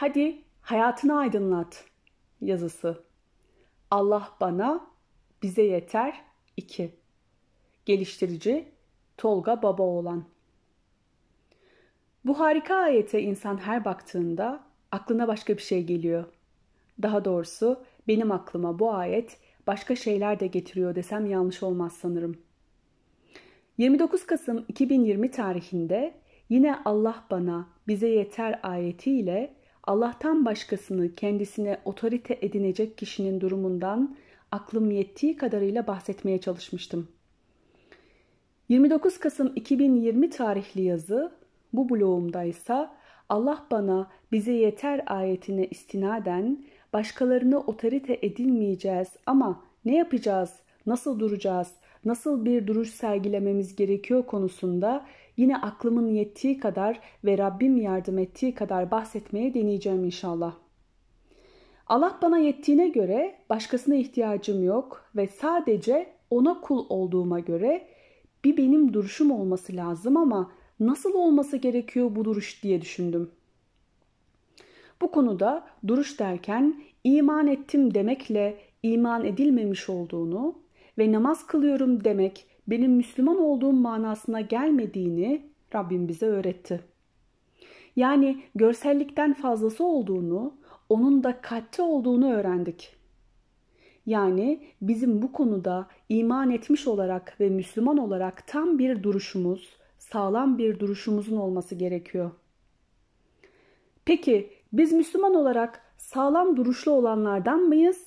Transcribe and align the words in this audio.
Hadi 0.00 0.44
hayatını 0.60 1.18
aydınlat 1.18 1.84
yazısı. 2.40 3.04
Allah 3.90 4.36
bana, 4.40 4.86
bize 5.42 5.62
yeter 5.62 6.24
2. 6.56 6.94
Geliştirici 7.86 8.68
Tolga 9.16 9.62
Babaoğlan 9.62 10.24
Bu 12.24 12.40
harika 12.40 12.74
ayete 12.74 13.22
insan 13.22 13.56
her 13.56 13.84
baktığında 13.84 14.64
aklına 14.92 15.28
başka 15.28 15.56
bir 15.56 15.62
şey 15.62 15.84
geliyor. 15.84 16.24
Daha 17.02 17.24
doğrusu 17.24 17.84
benim 18.08 18.32
aklıma 18.32 18.78
bu 18.78 18.92
ayet 18.92 19.38
başka 19.66 19.96
şeyler 19.96 20.40
de 20.40 20.46
getiriyor 20.46 20.94
desem 20.94 21.26
yanlış 21.26 21.62
olmaz 21.62 21.92
sanırım. 21.92 22.42
29 23.78 24.26
Kasım 24.26 24.64
2020 24.68 25.30
tarihinde 25.30 26.14
yine 26.48 26.78
Allah 26.84 27.24
bana 27.30 27.68
bize 27.88 28.08
yeter 28.08 28.60
ayetiyle 28.62 29.59
Allah'tan 29.84 30.44
başkasını 30.44 31.14
kendisine 31.14 31.80
otorite 31.84 32.38
edinecek 32.42 32.98
kişinin 32.98 33.40
durumundan 33.40 34.16
aklım 34.52 34.90
yettiği 34.90 35.36
kadarıyla 35.36 35.86
bahsetmeye 35.86 36.40
çalışmıştım. 36.40 37.08
29 38.68 39.18
Kasım 39.18 39.52
2020 39.56 40.30
tarihli 40.30 40.82
yazı 40.82 41.32
bu 41.72 41.90
blogumda 41.90 42.44
ise 42.44 42.88
Allah 43.28 43.66
bana 43.70 44.10
bize 44.32 44.52
yeter 44.52 45.02
ayetine 45.06 45.66
istinaden 45.66 46.64
başkalarını 46.92 47.60
otorite 47.60 48.18
edinmeyeceğiz 48.22 49.08
ama 49.26 49.64
ne 49.84 49.96
yapacağız, 49.96 50.50
nasıl 50.86 51.20
duracağız, 51.20 51.68
nasıl 52.04 52.44
bir 52.44 52.66
duruş 52.66 52.90
sergilememiz 52.90 53.76
gerekiyor 53.76 54.26
konusunda 54.26 55.06
yine 55.36 55.56
aklımın 55.56 56.08
yettiği 56.08 56.58
kadar 56.58 57.00
ve 57.24 57.38
Rabbim 57.38 57.76
yardım 57.76 58.18
ettiği 58.18 58.54
kadar 58.54 58.90
bahsetmeye 58.90 59.54
deneyeceğim 59.54 60.04
inşallah. 60.04 60.54
Allah 61.86 62.18
bana 62.22 62.38
yettiğine 62.38 62.88
göre 62.88 63.36
başkasına 63.50 63.94
ihtiyacım 63.94 64.64
yok 64.64 65.04
ve 65.16 65.26
sadece 65.26 66.06
ona 66.30 66.60
kul 66.60 66.86
olduğuma 66.88 67.40
göre 67.40 67.86
bir 68.44 68.56
benim 68.56 68.92
duruşum 68.92 69.30
olması 69.30 69.76
lazım 69.76 70.16
ama 70.16 70.52
nasıl 70.80 71.14
olması 71.14 71.56
gerekiyor 71.56 72.16
bu 72.16 72.24
duruş 72.24 72.62
diye 72.62 72.80
düşündüm. 72.80 73.30
Bu 75.00 75.10
konuda 75.10 75.66
duruş 75.86 76.20
derken 76.20 76.82
iman 77.04 77.46
ettim 77.46 77.94
demekle 77.94 78.58
iman 78.82 79.24
edilmemiş 79.24 79.90
olduğunu 79.90 80.54
ve 80.98 81.12
namaz 81.12 81.46
kılıyorum 81.46 82.04
demek 82.04 82.46
benim 82.66 82.92
Müslüman 82.92 83.40
olduğum 83.40 83.72
manasına 83.72 84.40
gelmediğini 84.40 85.42
Rabbim 85.74 86.08
bize 86.08 86.26
öğretti. 86.26 86.80
Yani 87.96 88.42
görsellikten 88.54 89.34
fazlası 89.34 89.84
olduğunu, 89.84 90.54
onun 90.88 91.24
da 91.24 91.40
kalpte 91.40 91.82
olduğunu 91.82 92.32
öğrendik. 92.32 92.96
Yani 94.06 94.60
bizim 94.82 95.22
bu 95.22 95.32
konuda 95.32 95.88
iman 96.08 96.50
etmiş 96.50 96.86
olarak 96.86 97.40
ve 97.40 97.48
Müslüman 97.48 97.96
olarak 97.96 98.46
tam 98.46 98.78
bir 98.78 99.02
duruşumuz, 99.02 99.76
sağlam 99.98 100.58
bir 100.58 100.78
duruşumuzun 100.78 101.36
olması 101.36 101.74
gerekiyor. 101.74 102.30
Peki 104.04 104.50
biz 104.72 104.92
Müslüman 104.92 105.34
olarak 105.34 105.82
sağlam 105.98 106.56
duruşlu 106.56 106.92
olanlardan 106.92 107.60
mıyız 107.60 108.06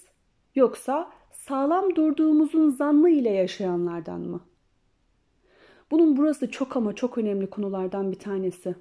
yoksa 0.55 1.11
sağlam 1.47 1.95
durduğumuzun 1.95 2.69
zannı 2.69 3.09
ile 3.09 3.29
yaşayanlardan 3.29 4.21
mı? 4.21 4.41
Bunun 5.91 6.17
burası 6.17 6.51
çok 6.51 6.77
ama 6.77 6.95
çok 6.95 7.17
önemli 7.17 7.49
konulardan 7.49 8.11
bir 8.11 8.19
tanesi. 8.19 8.75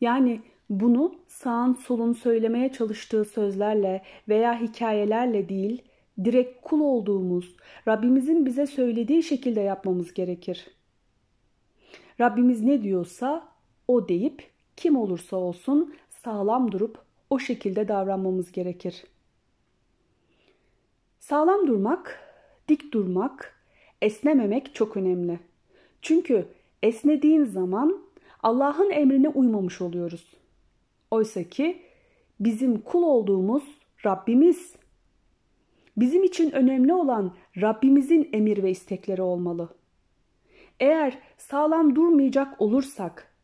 Yani 0.00 0.40
bunu 0.70 1.14
sağın 1.28 1.72
solun 1.72 2.12
söylemeye 2.12 2.72
çalıştığı 2.72 3.24
sözlerle 3.24 4.02
veya 4.28 4.60
hikayelerle 4.60 5.48
değil, 5.48 5.82
direkt 6.24 6.62
kul 6.62 6.80
olduğumuz, 6.80 7.56
Rabbimizin 7.88 8.46
bize 8.46 8.66
söylediği 8.66 9.22
şekilde 9.22 9.60
yapmamız 9.60 10.14
gerekir. 10.14 10.66
Rabbimiz 12.20 12.62
ne 12.62 12.82
diyorsa 12.82 13.48
o 13.88 14.08
deyip 14.08 14.50
kim 14.76 14.96
olursa 14.96 15.36
olsun 15.36 15.94
sağlam 16.24 16.72
durup 16.72 16.98
o 17.30 17.38
şekilde 17.38 17.88
davranmamız 17.88 18.52
gerekir. 18.52 19.04
Sağlam 21.28 21.66
durmak, 21.66 22.20
dik 22.68 22.92
durmak, 22.92 23.54
esnememek 24.02 24.74
çok 24.74 24.96
önemli. 24.96 25.40
Çünkü 26.02 26.48
esnediğin 26.82 27.44
zaman 27.44 28.02
Allah'ın 28.42 28.90
emrine 28.90 29.28
uymamış 29.28 29.80
oluyoruz. 29.80 30.36
Oysa 31.10 31.42
ki 31.42 31.82
bizim 32.40 32.80
kul 32.80 33.02
olduğumuz 33.02 33.62
Rabbimiz. 34.06 34.76
Bizim 35.96 36.24
için 36.24 36.50
önemli 36.50 36.94
olan 36.94 37.34
Rabbimizin 37.60 38.28
emir 38.32 38.62
ve 38.62 38.70
istekleri 38.70 39.22
olmalı. 39.22 39.68
Eğer 40.80 41.18
sağlam 41.38 41.94
durmayacak 41.94 42.60
olursak 42.60 43.34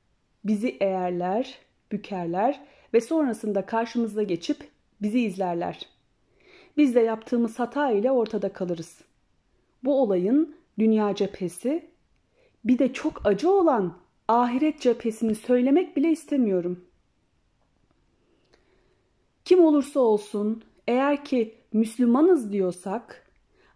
bizi 0.44 0.76
eğerler, 0.80 1.58
bükerler 1.92 2.60
ve 2.94 3.00
sonrasında 3.00 3.66
karşımıza 3.66 4.22
geçip 4.22 4.68
bizi 5.00 5.20
izlerler. 5.20 5.91
Biz 6.76 6.94
de 6.94 7.00
yaptığımız 7.00 7.58
hata 7.58 7.90
ile 7.90 8.10
ortada 8.10 8.52
kalırız. 8.52 9.00
Bu 9.84 10.02
olayın 10.02 10.56
dünya 10.78 11.14
cephesi 11.14 11.90
bir 12.64 12.78
de 12.78 12.92
çok 12.92 13.26
acı 13.26 13.50
olan 13.50 13.96
ahiret 14.28 14.80
cephesini 14.80 15.34
söylemek 15.34 15.96
bile 15.96 16.10
istemiyorum. 16.10 16.84
Kim 19.44 19.64
olursa 19.64 20.00
olsun 20.00 20.62
eğer 20.88 21.24
ki 21.24 21.54
Müslümanız 21.72 22.52
diyorsak, 22.52 23.26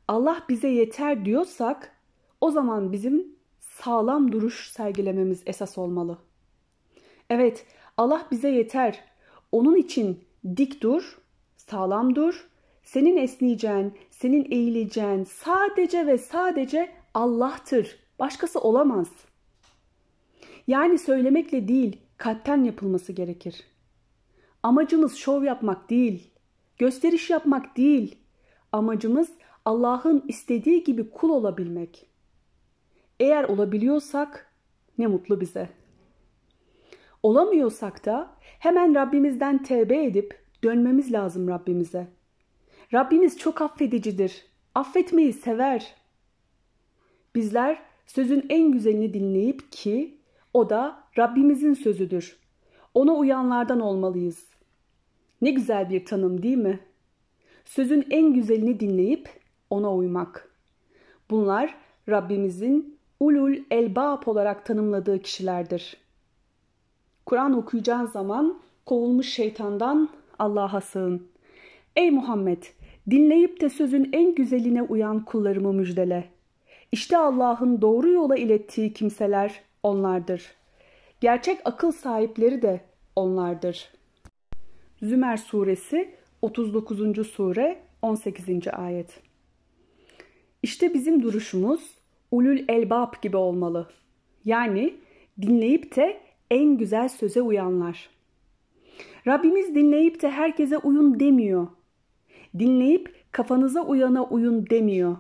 Allah 0.08 0.42
bize 0.48 0.68
yeter 0.68 1.24
diyorsak 1.24 1.96
o 2.40 2.50
zaman 2.50 2.92
bizim 2.92 3.36
sağlam 3.60 4.32
duruş 4.32 4.70
sergilememiz 4.70 5.42
esas 5.46 5.78
olmalı. 5.78 6.18
Evet, 7.30 7.66
Allah 7.96 8.26
bize 8.30 8.48
yeter. 8.48 9.04
Onun 9.52 9.76
için 9.76 10.24
dik 10.56 10.82
dur, 10.82 11.18
sağlam 11.56 12.14
dur. 12.14 12.48
Senin 12.86 13.16
esneyeceğin, 13.16 13.94
senin 14.10 14.46
eğileceğin 14.50 15.24
sadece 15.24 16.06
ve 16.06 16.18
sadece 16.18 16.92
Allah'tır. 17.14 17.98
Başkası 18.18 18.60
olamaz. 18.60 19.08
Yani 20.66 20.98
söylemekle 20.98 21.68
değil, 21.68 22.00
kalpten 22.16 22.64
yapılması 22.64 23.12
gerekir. 23.12 23.64
Amacımız 24.62 25.16
şov 25.16 25.42
yapmak 25.42 25.90
değil, 25.90 26.30
gösteriş 26.78 27.30
yapmak 27.30 27.76
değil. 27.76 28.18
Amacımız 28.72 29.30
Allah'ın 29.64 30.24
istediği 30.28 30.84
gibi 30.84 31.10
kul 31.10 31.30
olabilmek. 31.30 32.06
Eğer 33.20 33.44
olabiliyorsak 33.44 34.52
ne 34.98 35.06
mutlu 35.06 35.40
bize. 35.40 35.68
Olamıyorsak 37.22 38.04
da 38.06 38.36
hemen 38.40 38.94
Rabbimizden 38.94 39.62
tevbe 39.62 40.04
edip 40.04 40.44
dönmemiz 40.64 41.12
lazım 41.12 41.48
Rabbimize. 41.48 42.15
Rabbimiz 42.94 43.38
çok 43.38 43.62
affedicidir. 43.62 44.46
Affetmeyi 44.74 45.32
sever. 45.32 45.94
Bizler 47.34 47.82
sözün 48.06 48.46
en 48.48 48.72
güzelini 48.72 49.14
dinleyip 49.14 49.72
ki 49.72 50.18
o 50.54 50.70
da 50.70 51.04
Rabbimizin 51.18 51.74
sözüdür. 51.74 52.36
Ona 52.94 53.12
uyanlardan 53.14 53.80
olmalıyız. 53.80 54.46
Ne 55.42 55.50
güzel 55.50 55.90
bir 55.90 56.04
tanım 56.04 56.42
değil 56.42 56.56
mi? 56.56 56.80
Sözün 57.64 58.06
en 58.10 58.34
güzelini 58.34 58.80
dinleyip 58.80 59.28
ona 59.70 59.94
uymak. 59.94 60.50
Bunlar 61.30 61.74
Rabbimizin 62.08 62.98
ulul 63.20 63.56
elbab 63.70 64.22
olarak 64.26 64.66
tanımladığı 64.66 65.22
kişilerdir. 65.22 65.96
Kur'an 67.26 67.52
okuyacağın 67.52 68.06
zaman 68.06 68.58
kovulmuş 68.86 69.28
şeytandan 69.28 70.08
Allah'a 70.38 70.80
sığın. 70.80 71.28
Ey 71.96 72.10
Muhammed! 72.10 72.62
Dinleyip 73.10 73.60
de 73.60 73.68
sözün 73.68 74.08
en 74.12 74.34
güzeline 74.34 74.82
uyan 74.82 75.24
kullarımı 75.24 75.72
müjdele. 75.72 76.24
İşte 76.92 77.16
Allah'ın 77.16 77.80
doğru 77.80 78.10
yola 78.10 78.36
ilettiği 78.36 78.92
kimseler 78.92 79.60
onlardır. 79.82 80.42
Gerçek 81.20 81.58
akıl 81.64 81.92
sahipleri 81.92 82.62
de 82.62 82.80
onlardır. 83.16 83.92
Zümer 85.02 85.36
suresi 85.36 86.10
39. 86.42 87.26
sure 87.26 87.78
18. 88.02 88.44
ayet. 88.72 89.20
İşte 90.62 90.94
bizim 90.94 91.22
duruşumuz 91.22 91.98
ulul 92.30 92.58
elbab 92.68 93.22
gibi 93.22 93.36
olmalı. 93.36 93.88
Yani 94.44 94.94
dinleyip 95.42 95.96
de 95.96 96.20
en 96.50 96.78
güzel 96.78 97.08
söze 97.08 97.42
uyanlar. 97.42 98.10
Rabbimiz 99.26 99.74
dinleyip 99.74 100.22
de 100.22 100.30
herkese 100.30 100.78
uyun 100.78 101.20
demiyor. 101.20 101.66
Dinleyip 102.58 103.32
kafanıza 103.32 103.82
uyana 103.82 104.24
uyun 104.24 104.70
demiyor. 104.70 105.16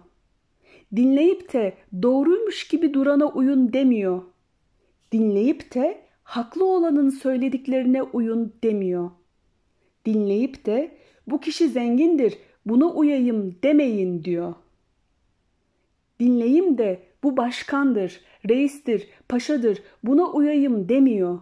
Dinleyip 0.96 1.52
de 1.52 1.74
doğruymuş 2.02 2.68
gibi 2.68 2.94
durana 2.94 3.26
uyun 3.28 3.72
demiyor. 3.72 4.22
Dinleyip 5.12 5.74
de 5.74 6.02
haklı 6.22 6.64
olanın 6.64 7.10
söylediklerine 7.10 8.02
uyun 8.02 8.52
demiyor. 8.64 9.10
dinleyip 10.06 10.66
de 10.66 10.96
bu 11.26 11.40
kişi 11.40 11.68
zengindir, 11.68 12.38
buna 12.66 12.86
uyayım 12.86 13.56
demeyin 13.62 14.24
diyor. 14.24 14.54
Dinleyim 16.20 16.78
de 16.78 17.02
bu 17.22 17.36
başkandır, 17.36 18.20
reistir, 18.48 19.08
paşadır, 19.28 19.82
buna 20.04 20.26
uyayım 20.32 20.88
demiyor. 20.88 21.40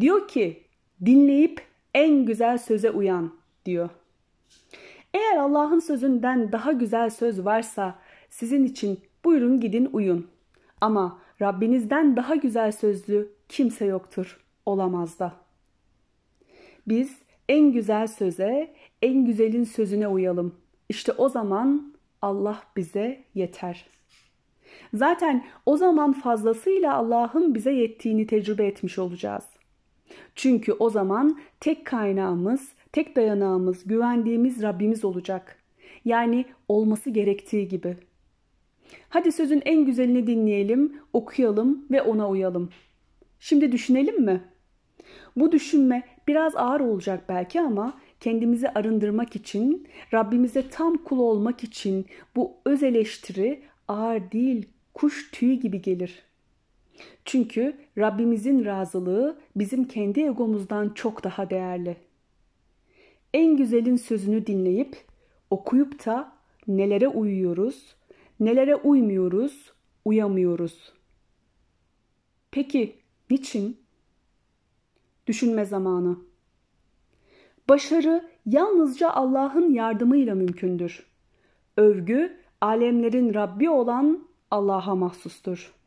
Diyor 0.00 0.28
ki 0.28 0.62
dinleyip 1.04 1.62
en 1.94 2.26
güzel 2.26 2.58
söze 2.58 2.90
uyan 2.90 3.34
diyor. 3.64 3.90
Eğer 5.14 5.36
Allah'ın 5.36 5.78
sözünden 5.78 6.52
daha 6.52 6.72
güzel 6.72 7.10
söz 7.10 7.44
varsa 7.44 7.98
sizin 8.30 8.64
için 8.64 9.00
buyurun 9.24 9.60
gidin 9.60 9.88
uyun. 9.92 10.26
Ama 10.80 11.18
Rabbinizden 11.42 12.16
daha 12.16 12.34
güzel 12.34 12.72
sözlü 12.72 13.32
kimse 13.48 13.84
yoktur, 13.84 14.40
olamaz 14.66 15.18
da. 15.18 15.32
Biz 16.88 17.18
en 17.48 17.72
güzel 17.72 18.06
söze, 18.06 18.74
en 19.02 19.24
güzelin 19.24 19.64
sözüne 19.64 20.08
uyalım. 20.08 20.54
İşte 20.88 21.12
o 21.12 21.28
zaman 21.28 21.94
Allah 22.22 22.62
bize 22.76 23.24
yeter. 23.34 23.86
Zaten 24.94 25.44
o 25.66 25.76
zaman 25.76 26.12
fazlasıyla 26.12 26.94
Allah'ın 26.94 27.54
bize 27.54 27.72
yettiğini 27.72 28.26
tecrübe 28.26 28.66
etmiş 28.66 28.98
olacağız. 28.98 29.44
Çünkü 30.34 30.72
o 30.72 30.90
zaman 30.90 31.40
tek 31.60 31.86
kaynağımız, 31.86 32.72
tek 32.92 33.16
dayanağımız, 33.16 33.84
güvendiğimiz 33.84 34.62
Rabbimiz 34.62 35.04
olacak. 35.04 35.56
Yani 36.04 36.44
olması 36.68 37.10
gerektiği 37.10 37.68
gibi. 37.68 37.96
Hadi 39.08 39.32
sözün 39.32 39.62
en 39.64 39.84
güzelini 39.84 40.26
dinleyelim, 40.26 41.00
okuyalım 41.12 41.86
ve 41.90 42.02
ona 42.02 42.28
uyalım. 42.28 42.70
Şimdi 43.40 43.72
düşünelim 43.72 44.24
mi? 44.24 44.40
Bu 45.36 45.52
düşünme 45.52 46.02
biraz 46.28 46.56
ağır 46.56 46.80
olacak 46.80 47.24
belki 47.28 47.60
ama 47.60 48.00
kendimizi 48.20 48.68
arındırmak 48.68 49.36
için, 49.36 49.88
Rabbimize 50.14 50.68
tam 50.70 50.96
kul 50.96 51.18
olmak 51.18 51.64
için 51.64 52.06
bu 52.36 52.52
öz 52.64 52.82
eleştiri 52.82 53.62
ağır 53.88 54.30
değil, 54.32 54.68
kuş 54.94 55.30
tüyü 55.30 55.54
gibi 55.54 55.82
gelir. 55.82 56.22
Çünkü 57.24 57.76
Rabbimizin 57.98 58.64
razılığı 58.64 59.38
bizim 59.56 59.84
kendi 59.84 60.20
egomuzdan 60.20 60.88
çok 60.94 61.24
daha 61.24 61.50
değerli. 61.50 61.96
En 63.34 63.56
güzelin 63.56 63.96
sözünü 63.96 64.46
dinleyip, 64.46 64.96
okuyup 65.50 66.06
da 66.06 66.32
nelere 66.68 67.08
uyuyoruz, 67.08 67.96
nelere 68.40 68.76
uymuyoruz, 68.76 69.72
uyamıyoruz. 70.04 70.92
Peki 72.50 72.96
niçin? 73.30 73.80
Düşünme 75.26 75.64
zamanı. 75.64 76.18
Başarı 77.68 78.28
yalnızca 78.46 79.10
Allah'ın 79.10 79.74
yardımıyla 79.74 80.34
mümkündür. 80.34 81.06
Övgü 81.76 82.36
alemlerin 82.60 83.34
Rabbi 83.34 83.70
olan 83.70 84.28
Allah'a 84.50 84.94
mahsustur. 84.94 85.77